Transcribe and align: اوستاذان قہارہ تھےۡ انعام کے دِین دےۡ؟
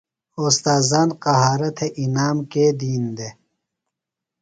اوستاذان 0.39 1.09
قہارہ 1.23 1.69
تھےۡ 1.77 1.93
انعام 2.01 2.37
کے 2.51 2.65
دِین 2.79 3.03
دےۡ؟ 3.17 3.33